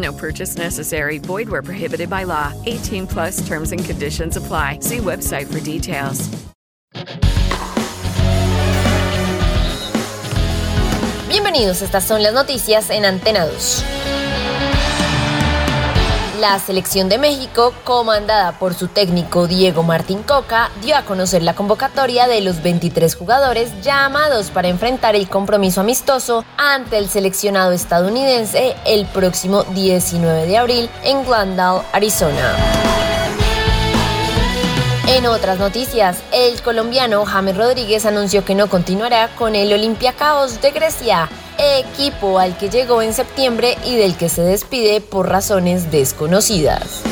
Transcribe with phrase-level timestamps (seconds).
[0.00, 1.18] No purchase necessary.
[1.18, 2.52] Void where prohibited by law.
[2.66, 4.78] 18 plus terms and conditions apply.
[4.80, 6.28] See website for details.
[11.28, 13.99] Bienvenidos, estas son las noticias en Antena 2.
[16.40, 21.54] La selección de México, comandada por su técnico Diego Martín Coca, dio a conocer la
[21.54, 28.74] convocatoria de los 23 jugadores llamados para enfrentar el compromiso amistoso ante el seleccionado estadounidense
[28.86, 32.56] el próximo 19 de abril en Glendale, Arizona.
[35.08, 40.70] En otras noticias, el colombiano James Rodríguez anunció que no continuará con el Olympiacos de
[40.70, 41.28] Grecia,
[41.78, 47.02] equipo al que llegó en septiembre y del que se despide por razones desconocidas.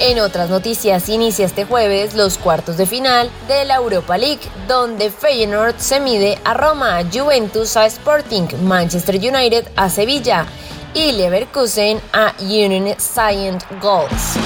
[0.00, 5.10] En otras noticias, inicia este jueves los cuartos de final de la Europa League, donde
[5.10, 10.46] Feyenoord se mide a Roma, Juventus a Sporting, Manchester United a Sevilla
[10.94, 14.38] y Leverkusen a Union Saint Goals.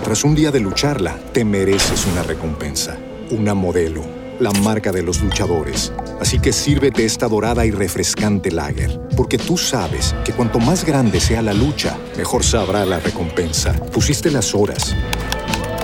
[0.04, 2.98] Tras un día de lucharla, te mereces una recompensa,
[3.32, 4.04] una modelo,
[4.42, 5.94] la marca de los luchadores.
[6.20, 11.22] Así que sírvete esta dorada y refrescante lager, porque tú sabes que cuanto más grande
[11.22, 13.72] sea la lucha, mejor sabrá la recompensa.
[13.94, 14.94] Pusiste las horas,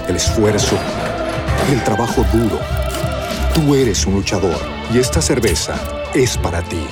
[0.09, 0.77] el esfuerzo,
[1.71, 2.59] el trabajo duro.
[3.55, 4.59] Tú eres un luchador
[4.93, 5.79] y esta cerveza
[6.13, 6.85] es para ti.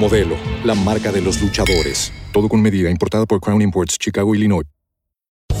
[0.00, 2.12] Modelo, la marca de los luchadores.
[2.32, 4.64] Todo con medida, importada por Crown Imports, Chicago, Illinois.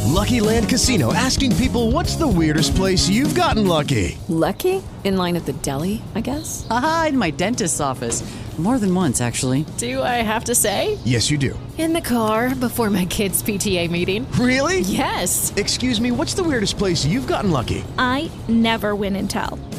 [0.08, 4.18] Lucky Land Casino asking people what's the weirdest place you've gotten lucky?
[4.28, 4.82] Lucky?
[5.04, 6.66] In line at the deli, I guess?
[6.68, 8.24] Aha, in my dentist's office.
[8.58, 9.64] More than once, actually.
[9.78, 10.98] Do I have to say?
[11.04, 11.58] Yes, you do.
[11.78, 14.26] In the car before my kids' PTA meeting.
[14.32, 14.80] Really?
[14.80, 15.54] Yes.
[15.56, 17.84] Excuse me, what's the weirdest place you've gotten lucky?
[17.96, 19.58] I never win and tell.